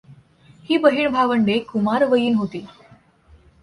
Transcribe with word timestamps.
ही 0.69 0.77
बहीण 0.77 1.11
भावंडे 1.11 1.59
कुमारवयीन 1.59 2.35
होती. 2.35 2.65